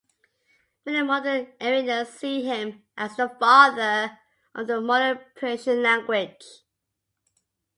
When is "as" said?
2.97-3.17